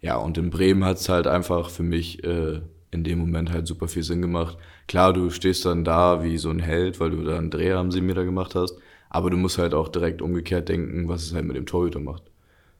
[0.00, 3.66] Ja, und in Bremen hat es halt einfach für mich äh, in dem Moment halt
[3.66, 4.56] super viel Sinn gemacht.
[4.88, 7.92] Klar, du stehst dann da wie so ein Held, weil du da einen Dreher am
[7.92, 8.78] 7 Meter gemacht hast,
[9.10, 12.22] aber du musst halt auch direkt umgekehrt denken, was es halt mit dem Torhüter macht.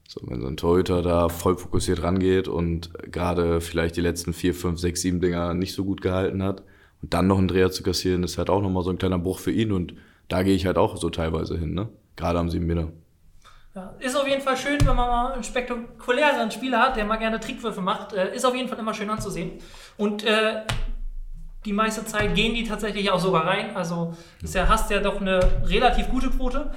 [0.09, 4.55] So, wenn so ein Torhüter da voll fokussiert rangeht und gerade vielleicht die letzten vier,
[4.55, 6.63] fünf, sechs, sieben Dinger nicht so gut gehalten hat
[7.03, 9.39] und dann noch einen Dreher zu kassieren, ist halt auch nochmal so ein kleiner Bruch
[9.39, 9.95] für ihn und
[10.29, 11.91] da gehe ich halt auch so teilweise hin, ne?
[12.17, 12.89] Gerade am 7 Meter.
[14.01, 17.39] Ist auf jeden Fall schön, wenn man mal einen spektakulären Spieler hat, der mal gerne
[17.39, 18.13] Trickwürfe macht.
[18.13, 19.53] Äh, ist auf jeden Fall immer schön anzusehen.
[19.97, 20.63] Und äh,
[21.69, 23.77] die meiste Zeit gehen die tatsächlich auch sogar rein.
[23.77, 26.71] Also ist ja, hast ja doch eine relativ gute Quote.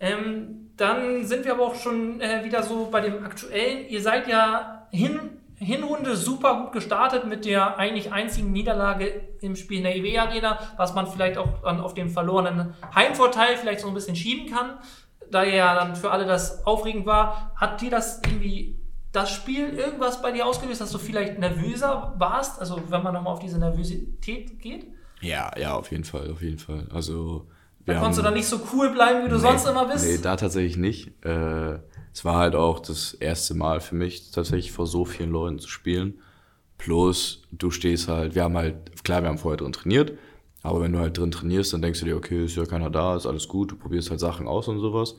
[0.00, 3.86] Ähm, dann sind wir aber auch schon äh, wieder so bei dem aktuellen.
[3.86, 5.20] Ihr seid ja hin,
[5.56, 10.58] Hinrunde super gut gestartet mit der eigentlich einzigen Niederlage im Spiel in der EW Arena,
[10.78, 14.78] was man vielleicht auch dann auf den verlorenen Heimvorteil vielleicht so ein bisschen schieben kann
[15.30, 18.78] da ja dann für alle das aufregend war, hat dir das irgendwie
[19.14, 22.60] das Spiel irgendwas bei dir ausgelöst, dass du vielleicht nervöser warst?
[22.60, 24.88] Also wenn man nochmal auf diese Nervosität geht?
[25.20, 26.88] Ja, ja, auf jeden Fall, auf jeden Fall.
[26.92, 27.46] Also
[27.86, 30.04] da konntest du dann nicht so cool bleiben, wie du nee, sonst immer bist?
[30.04, 31.24] Nee, da tatsächlich nicht.
[31.24, 31.78] Äh,
[32.12, 35.68] es war halt auch das erste Mal für mich, tatsächlich vor so vielen Leuten zu
[35.68, 36.20] spielen.
[36.76, 40.12] Plus, du stehst halt, wir haben halt, klar, wir haben vorher drin trainiert,
[40.62, 43.16] Aber wenn du halt drin trainierst, dann denkst du dir, okay, ist ja keiner da,
[43.16, 45.16] ist alles gut, du probierst halt Sachen aus und sowas.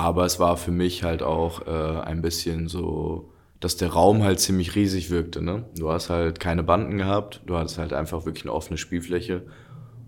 [0.00, 4.40] Aber es war für mich halt auch äh, ein bisschen so, dass der Raum halt
[4.40, 5.42] ziemlich riesig wirkte.
[5.42, 5.66] Ne?
[5.76, 9.42] Du hast halt keine Banden gehabt, du hattest halt einfach wirklich eine offene Spielfläche.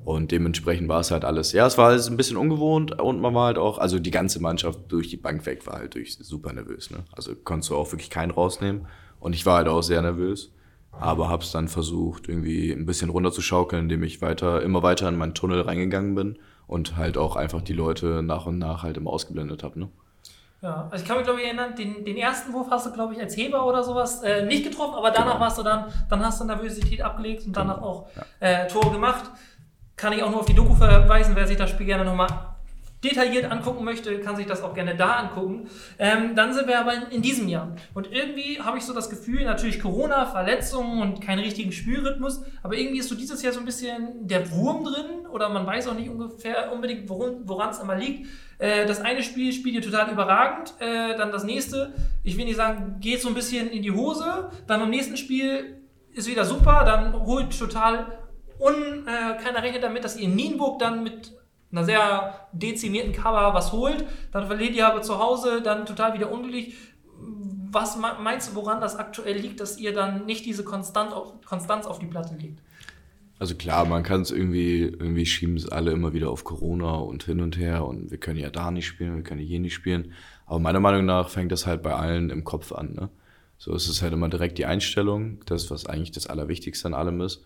[0.03, 1.53] Und dementsprechend war es halt alles.
[1.53, 4.41] Ja, es war alles ein bisschen ungewohnt und man war halt auch, also die ganze
[4.41, 6.91] Mannschaft durch die Bank weg war halt durch super nervös.
[6.91, 7.05] Ne?
[7.13, 8.87] Also konntest du auch wirklich keinen rausnehmen.
[9.21, 10.55] Und ich war halt auch sehr nervös.
[10.91, 15.35] Aber hab's dann versucht, irgendwie ein bisschen runterzuschaukeln, indem ich weiter, immer weiter in meinen
[15.35, 16.39] Tunnel reingegangen bin
[16.73, 19.79] und halt auch einfach die Leute nach und nach halt immer ausgeblendet habe.
[19.79, 19.89] Ne?
[20.63, 23.15] Ja, also ich kann mich glaube ich erinnern, den, den ersten Wurf hast du glaube
[23.15, 25.45] ich als Heber oder sowas äh, nicht getroffen, aber danach Genau.
[25.45, 28.07] warst du dann, dann hast du Nervosität abgelegt und danach auch
[28.41, 29.25] äh, Tore gemacht.
[29.97, 32.29] Kann ich auch nur auf die Doku verweisen, wer sich das Spiel gerne nochmal
[33.03, 35.69] detailliert angucken möchte, kann sich das auch gerne da angucken.
[35.99, 37.75] Ähm, dann sind wir aber in, diesem Jahr.
[37.95, 42.77] Und irgendwie habe ich so das Gefühl, natürlich Corona, Verletzungen und keinen richtigen Spielrhythmus, aber
[42.77, 45.95] irgendwie ist so dieses Jahr so ein bisschen der Wurm drin oder man weiß auch
[45.95, 48.29] nicht ungefähr unbedingt, woran es immer liegt.
[48.59, 52.57] Äh, das eine Spiel spielt ihr total überragend, äh, dann das nächste, ich will nicht
[52.57, 56.85] sagen, geht so ein bisschen in die Hose, dann beim nächsten Spiel ist wieder super,
[56.85, 58.19] dann holt total
[58.59, 61.33] und äh, keiner rechnet damit, dass ihr in Nienburg dann mit
[61.73, 64.05] einer sehr dezimierten Cover was holt.
[64.31, 66.75] Dann verliert ihr aber zu Hause, dann total wieder unglücklich.
[67.71, 71.99] Was me- meinst du, woran das aktuell liegt, dass ihr dann nicht diese Konstanz auf
[71.99, 72.61] die Platte legt?
[73.39, 77.25] Also klar, man kann es irgendwie, irgendwie schieben es alle immer wieder auf Corona und
[77.25, 80.13] hin und her und wir können ja da nicht spielen, wir können hier nicht spielen.
[80.47, 82.93] Aber meiner Meinung nach fängt das halt bei allen im Kopf an.
[82.93, 83.09] Ne?
[83.59, 87.21] So ist es halt immer direkt die Einstellung, das, was eigentlich das Allerwichtigste an allem
[87.21, 87.43] ist.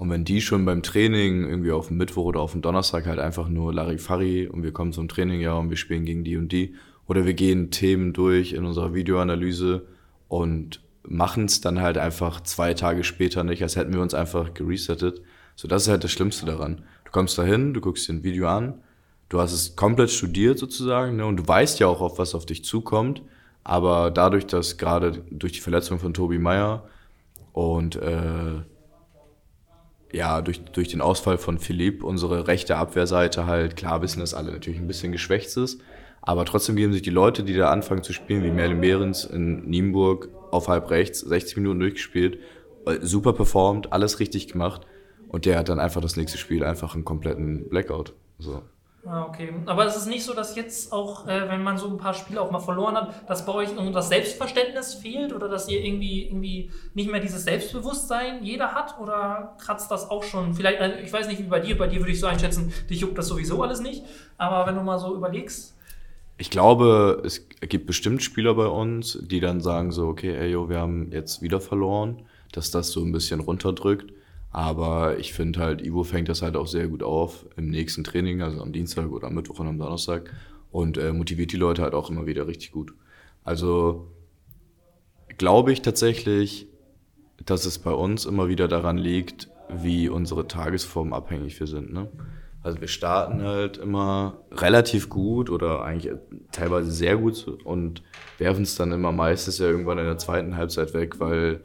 [0.00, 3.18] Und wenn die schon beim Training irgendwie auf dem Mittwoch oder auf dem Donnerstag halt
[3.18, 6.50] einfach nur Larifari und wir kommen zum Training, ja, und wir spielen gegen die und
[6.52, 6.74] die.
[7.06, 9.86] Oder wir gehen Themen durch in unserer Videoanalyse
[10.26, 14.54] und machen es dann halt einfach zwei Tage später nicht, als hätten wir uns einfach
[14.54, 15.20] geresettet.
[15.54, 16.82] So, das ist halt das Schlimmste daran.
[17.04, 18.80] Du kommst dahin, du guckst dir ein Video an,
[19.28, 22.46] du hast es komplett studiert sozusagen, ne, und du weißt ja auch, auf was auf
[22.46, 23.20] dich zukommt.
[23.64, 26.88] Aber dadurch, dass gerade durch die Verletzung von Tobi Meyer
[27.52, 28.62] und äh,
[30.12, 34.52] ja, durch, durch den Ausfall von Philipp unsere rechte Abwehrseite halt, klar wissen das alle,
[34.52, 35.80] natürlich ein bisschen geschwächt ist.
[36.22, 39.68] Aber trotzdem geben sich die Leute, die da anfangen zu spielen, wie Merlin Behrens in
[39.68, 42.38] Nienburg auf halb rechts, 60 Minuten durchgespielt,
[42.86, 44.86] äh, super performt, alles richtig gemacht.
[45.28, 48.14] Und der hat dann einfach das nächste Spiel einfach einen kompletten Blackout.
[48.38, 48.62] So.
[49.02, 49.62] Ah, okay.
[49.64, 52.38] Aber es ist nicht so, dass jetzt auch, äh, wenn man so ein paar Spiele
[52.42, 56.26] auch mal verloren hat, dass bei euch irgendwo das Selbstverständnis fehlt oder dass ihr irgendwie,
[56.26, 58.98] irgendwie nicht mehr dieses Selbstbewusstsein jeder hat?
[58.98, 60.52] Oder kratzt das auch schon?
[60.52, 63.00] Vielleicht, also ich weiß nicht, wie bei dir, bei dir würde ich so einschätzen, dich
[63.00, 64.04] juckt das sowieso alles nicht.
[64.36, 65.74] Aber wenn du mal so überlegst,
[66.38, 70.68] Ich glaube, es gibt bestimmt Spieler bei uns, die dann sagen so, okay, ey, yo,
[70.70, 74.12] wir haben jetzt wieder verloren, dass das so ein bisschen runterdrückt.
[74.52, 78.42] Aber ich finde halt, Ivo fängt das halt auch sehr gut auf im nächsten Training,
[78.42, 80.32] also am Dienstag oder am Mittwoch und am Donnerstag
[80.72, 82.92] und äh, motiviert die Leute halt auch immer wieder richtig gut.
[83.44, 84.08] Also
[85.38, 86.66] glaube ich tatsächlich,
[87.44, 91.92] dass es bei uns immer wieder daran liegt, wie unsere Tagesform abhängig wir sind.
[91.92, 92.08] Ne?
[92.62, 96.12] Also wir starten halt immer relativ gut oder eigentlich
[96.50, 98.02] teilweise sehr gut und
[98.38, 101.60] werfen es dann immer meistens ja irgendwann in der zweiten Halbzeit weg, weil,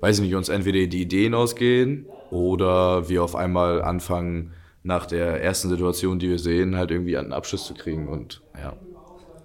[0.00, 4.52] weiß ich nicht, uns entweder die Ideen ausgehen oder wir auf einmal anfangen,
[4.84, 8.74] nach der ersten Situation, die wir sehen, halt irgendwie einen Abschluss zu kriegen und ja,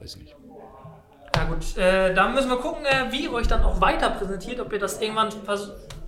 [0.01, 0.35] weiß nicht.
[1.35, 4.59] Ja gut, äh, da müssen wir gucken, äh, wie ihr euch dann auch weiter präsentiert,
[4.59, 5.29] ob ihr das irgendwann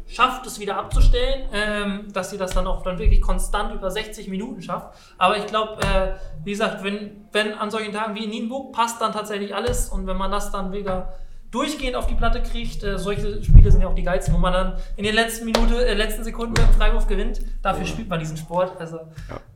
[0.07, 4.27] schafft, es wieder abzustellen, ähm, dass ihr das dann auch dann wirklich konstant über 60
[4.27, 4.93] Minuten schafft.
[5.17, 8.99] Aber ich glaube, äh, wie gesagt, wenn, wenn an solchen Tagen wie in Nienburg passt
[8.99, 11.13] dann tatsächlich alles und wenn man das dann wieder
[11.51, 14.53] durchgehend auf die Platte kriegt, äh, solche Spiele sind ja auch die geilsten, wo man
[14.53, 17.41] dann in den letzten Minute, äh, letzten Sekunden mit dem Freiwurf gewinnt.
[17.61, 18.79] Dafür spielt man diesen Sport.
[18.79, 18.99] Also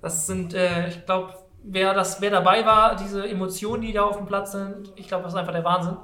[0.01, 4.17] das sind, äh, ich glaube, wer das, wer dabei war, diese Emotionen, die da auf
[4.17, 5.97] dem Platz sind, ich glaube, das ist einfach der Wahnsinn.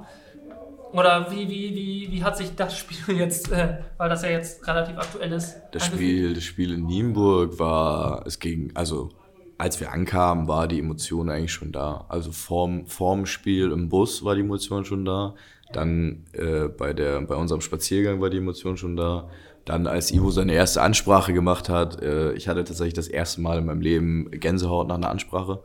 [0.92, 4.66] Oder wie, wie, wie, wie hat sich das Spiel jetzt, äh, weil das ja jetzt
[4.66, 5.86] relativ aktuell ist, Das?
[5.86, 9.10] Spiel, das Spiel in Nienburg war, es ging, also
[9.58, 12.04] als wir ankamen, war die Emotion eigentlich schon da.
[12.08, 15.34] Also vorm, vorm Spiel im Bus war die Emotion schon da.
[15.72, 19.28] Dann äh, bei, der, bei unserem Spaziergang war die Emotion schon da.
[19.64, 23.58] Dann, als Ivo seine erste Ansprache gemacht hat, äh, ich hatte tatsächlich das erste Mal
[23.58, 25.62] in meinem Leben Gänsehaut nach einer Ansprache,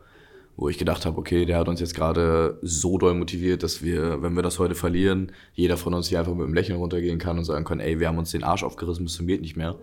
[0.56, 4.22] wo ich gedacht habe, okay, der hat uns jetzt gerade so doll motiviert, dass wir,
[4.22, 7.38] wenn wir das heute verlieren, jeder von uns hier einfach mit einem Lächeln runtergehen kann
[7.38, 9.78] und sagen kann, ey, wir haben uns den Arsch aufgerissen bis zum geht nicht mehr.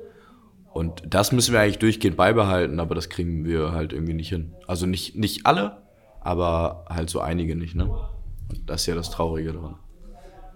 [0.73, 4.55] Und das müssen wir eigentlich durchgehend beibehalten, aber das kriegen wir halt irgendwie nicht hin.
[4.67, 5.83] Also nicht, nicht alle,
[6.21, 7.89] aber halt so einige nicht, ne?
[8.49, 9.77] Und das ist ja das Traurige daran.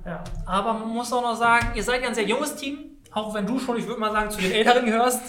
[0.09, 2.79] Ja, aber man muss auch noch sagen, ihr seid ja ein sehr junges Team,
[3.13, 5.21] auch wenn du schon, ich würde mal sagen, zu den Älteren gehörst.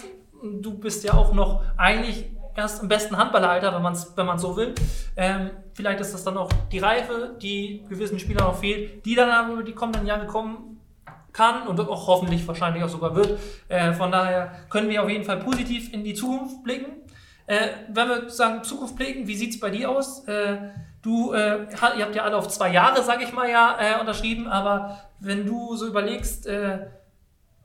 [0.42, 4.38] du bist ja auch noch eigentlich erst im besten Handballeralter, wenn man es wenn man
[4.38, 4.74] so will.
[5.16, 9.28] Ähm, vielleicht ist das dann auch die Reife, die gewissen Spielern noch fehlt, die dann
[9.28, 10.80] aber über die kommenden Jahre kommen
[11.34, 13.38] kann und auch hoffentlich wahrscheinlich auch sogar wird.
[13.68, 17.02] Äh, von daher können wir auf jeden Fall positiv in die Zukunft blicken.
[17.46, 20.24] Äh, wenn wir sagen Zukunft blicken, wie sieht es bei dir aus?
[20.26, 20.70] Äh,
[21.02, 24.46] du, äh, ihr habt ja alle auf zwei Jahre, sag ich mal ja, äh, unterschrieben,
[24.46, 26.86] aber wenn du so überlegst, äh,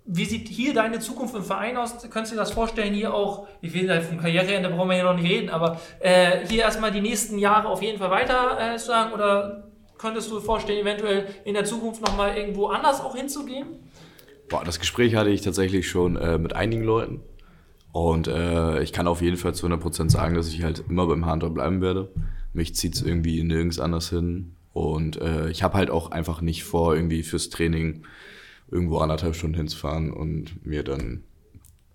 [0.06, 1.98] wie sieht hier deine Zukunft im Verein aus?
[2.10, 5.04] Könntest du dir das vorstellen, hier auch, ich will halt vom Karriereende brauchen wir hier
[5.04, 8.78] noch nicht reden, aber äh, hier erstmal die nächsten Jahre auf jeden Fall weiter äh,
[8.78, 9.64] zu sagen oder
[9.98, 13.66] könntest du dir vorstellen, eventuell in der Zukunft nochmal irgendwo anders auch hinzugehen?
[14.48, 17.22] Boah, das Gespräch hatte ich tatsächlich schon äh, mit einigen Leuten.
[17.92, 21.26] Und äh, ich kann auf jeden Fall zu 100% sagen, dass ich halt immer beim
[21.26, 22.12] Handball bleiben werde.
[22.56, 24.56] Mich zieht es irgendwie nirgends anders hin.
[24.74, 28.04] Und äh, ich habe halt auch einfach nicht vor, irgendwie fürs Training
[28.72, 31.24] irgendwo anderthalb Stunden hinzufahren und mir dann,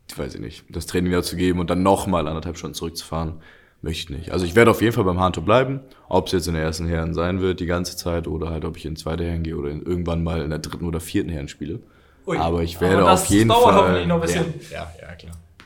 [0.09, 3.35] ich weiß ich nicht, das Training wieder zu geben und dann nochmal anderthalb Stunden zurückzufahren.
[3.83, 4.33] Möchte ich nicht.
[4.33, 6.87] Also ich werde auf jeden Fall beim Handball bleiben, ob es jetzt in der ersten
[6.87, 9.71] Herren sein wird die ganze Zeit oder halt ob ich in zweite Herren gehe oder
[9.71, 10.43] in, irgendwann mal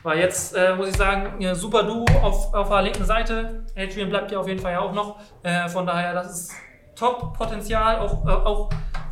[0.05, 3.65] Weil jetzt äh, muss ich sagen, ja, super Duo auf, auf der linken Seite.
[3.75, 5.19] Adrian bleibt ja auf jeden Fall ja auch noch.
[5.41, 6.51] Äh, von daher, das ist
[6.95, 8.69] Top-Potenzial, auch, äh, auch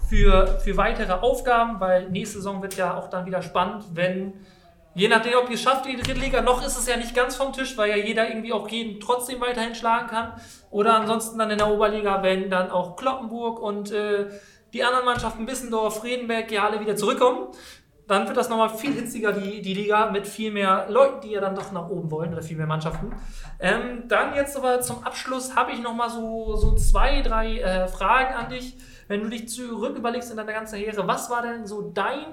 [0.07, 4.35] für, für weitere Aufgaben, weil nächste Saison wird ja auch dann wieder spannend, wenn,
[4.93, 7.35] je nachdem, ob ihr es schafft, die dritte Liga, noch ist es ja nicht ganz
[7.37, 10.33] vom Tisch, weil ja jeder irgendwie auch jeden trotzdem weiterhin schlagen kann.
[10.69, 14.27] Oder ansonsten dann in der Oberliga, wenn dann auch Kloppenburg und äh,
[14.73, 17.47] die anderen Mannschaften, Bissendorf, Friedenberg, ja alle wieder zurückkommen
[18.13, 21.41] dann wird das nochmal viel hitziger, die, die Liga, mit viel mehr Leuten, die ja
[21.41, 23.11] dann doch nach oben wollen, oder viel mehr Mannschaften.
[23.59, 28.35] Ähm, dann jetzt aber zum Abschluss habe ich nochmal so, so zwei, drei äh, Fragen
[28.35, 28.77] an dich.
[29.07, 32.25] Wenn du dich zurück überlegst in deiner ganzen Karriere, was war denn so dein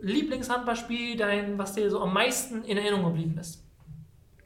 [0.00, 3.64] Lieblingshandballspiel, dein, was dir so am meisten in Erinnerung geblieben ist?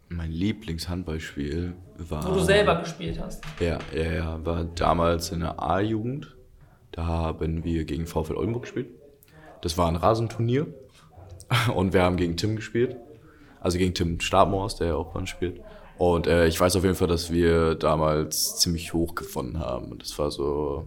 [0.08, 2.26] Mein Lieblingshandballspiel war.
[2.26, 3.44] Wo du selber gespielt hast.
[3.60, 4.46] Ja, ja, ja.
[4.46, 6.34] War damals in der A-Jugend.
[6.92, 8.88] Da haben wir gegen VfL Oldenburg gespielt.
[9.60, 10.66] Das war ein Rasenturnier.
[11.74, 12.96] Und wir haben gegen Tim gespielt.
[13.60, 15.60] Also gegen Tim Stabmors, der ja auch bei uns spielt.
[15.98, 19.90] Und äh, ich weiß auf jeden Fall, dass wir damals ziemlich hoch gewonnen haben.
[19.90, 20.86] Und das war so.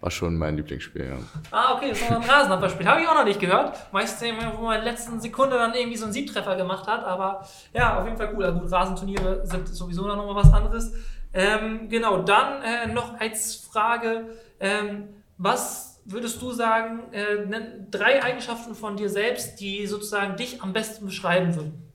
[0.00, 1.18] War schon mein Lieblingsspiel, ja.
[1.50, 2.86] Ah, okay, das war ein Rasenhandballspiel.
[2.86, 3.76] Habe ich auch noch nicht gehört.
[3.92, 7.04] Meistens, wo man in der letzten Sekunde dann irgendwie so einen Siebtreffer gemacht hat.
[7.04, 8.46] Aber ja, auf jeden Fall cool.
[8.46, 10.94] Also gut, Rasenturniere sind sowieso dann nochmal was anderes.
[11.34, 17.46] Ähm, genau, dann äh, noch als Frage, ähm, was würdest du sagen, äh,
[17.90, 21.92] drei Eigenschaften von dir selbst, die sozusagen dich am besten beschreiben würden?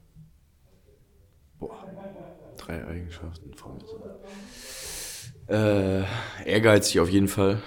[1.59, 1.85] Boah,
[2.57, 3.85] drei Eigenschaften von mir.
[5.47, 6.03] Äh,
[6.45, 7.61] ehrgeizig auf jeden Fall.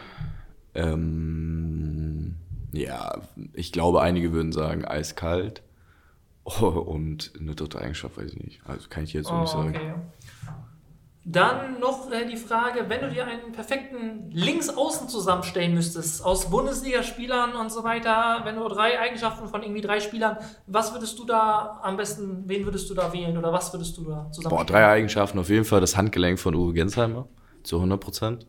[0.74, 2.36] Ähm,
[2.72, 5.62] ja, ich glaube, einige würden sagen eiskalt.
[6.44, 8.60] Oh, und eine dritte Eigenschaft weiß ich nicht.
[8.66, 9.74] Also kann ich jetzt so nicht sagen.
[9.74, 9.94] Oh, okay.
[11.24, 17.54] Dann noch äh, die Frage, wenn du dir einen perfekten Linksaußen zusammenstellen müsstest, aus Bundesligaspielern
[17.54, 21.80] und so weiter, wenn du drei Eigenschaften von irgendwie drei Spielern, was würdest du da
[21.82, 24.50] am besten, wen würdest du da wählen oder was würdest du da zusammenstellen?
[24.50, 25.80] Boah, drei Eigenschaften auf jeden Fall.
[25.80, 27.28] Das Handgelenk von Uwe Gensheimer
[27.62, 28.46] zu 100 Prozent.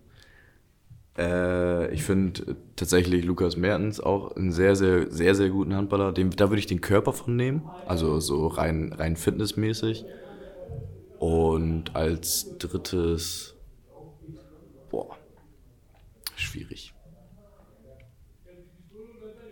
[1.18, 6.14] Äh, ich finde tatsächlich Lukas Mertens auch einen sehr, sehr, sehr, sehr guten Handballer.
[6.14, 10.06] Dem, da würde ich den Körper von nehmen, also so rein, rein fitnessmäßig.
[11.20, 13.54] Und als drittes,
[14.90, 15.18] boah,
[16.36, 16.94] schwierig.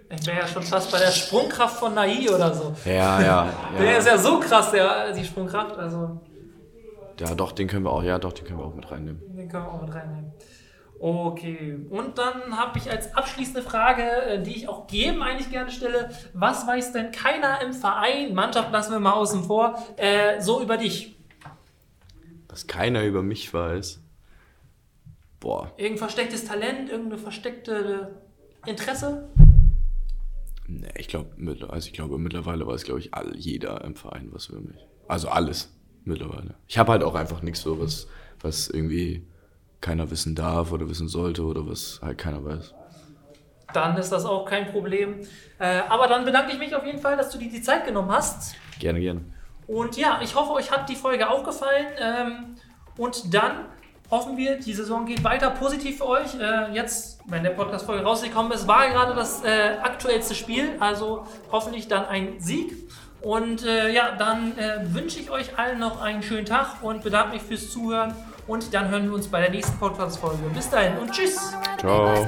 [0.10, 2.74] Ich wäre ja schon fast bei der Sprungkraft von Nai oder so.
[2.86, 3.98] Ja, ja, Der ja.
[3.98, 6.22] ist ja so krass, der, die Sprungkraft, also
[7.20, 9.22] Ja, doch, den können wir auch, ja, doch, den können wir auch mit reinnehmen.
[9.36, 10.32] den können wir auch mit reinnehmen.
[11.00, 15.70] Okay, und dann habe ich als abschließende Frage, äh, die ich auch jedem eigentlich gerne
[15.70, 20.62] stelle, was weiß denn keiner im Verein, Mannschaft lassen wir mal außen vor, äh, so
[20.62, 21.17] über dich?
[22.58, 24.02] Was keiner über mich weiß.
[25.40, 28.20] Boah, Irgendein verstecktes Talent, irgendeine versteckte
[28.66, 29.30] Interesse?
[30.66, 31.30] ne, ich glaube,
[31.70, 34.84] also ich glaube, mittlerweile weiß, glaube ich, all, jeder im Verein was über mich.
[35.08, 35.72] Also alles,
[36.04, 36.56] mittlerweile.
[36.68, 38.08] Ich habe halt auch einfach nichts so, was,
[38.42, 39.24] was irgendwie
[39.80, 42.74] keiner wissen darf oder wissen sollte oder was halt keiner weiß.
[43.72, 45.20] Dann ist das auch kein Problem.
[45.60, 48.10] Äh, aber dann bedanke ich mich auf jeden Fall, dass du dir die Zeit genommen
[48.10, 48.56] hast.
[48.80, 49.22] Gerne, gerne.
[49.68, 51.88] Und ja, ich hoffe, euch hat die Folge auch gefallen.
[52.00, 52.56] Ähm,
[52.98, 53.66] und dann
[54.10, 56.36] hoffen wir, die Saison geht weiter positiv für euch.
[56.40, 60.78] Äh, jetzt, wenn der Podcast-Folge rausgekommen ist, war gerade das äh, aktuellste Spiel.
[60.80, 62.74] Also hoffentlich dann ein Sieg.
[63.22, 67.34] Und äh, ja, dann äh, wünsche ich euch allen noch einen schönen Tag und bedanke
[67.34, 68.16] mich fürs Zuhören.
[68.48, 70.44] Und dann hören wir uns bei der nächsten Podcast-Folge.
[70.54, 71.54] Bis dahin und tschüss!
[71.80, 72.28] Ciao.